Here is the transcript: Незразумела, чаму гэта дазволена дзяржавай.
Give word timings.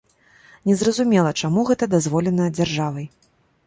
Незразумела, 0.69 1.35
чаму 1.43 1.69
гэта 1.71 1.91
дазволена 1.95 2.53
дзяржавай. 2.61 3.05